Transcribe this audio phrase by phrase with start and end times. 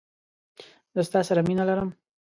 [0.93, 1.89] زه ستا سره مينه لرم.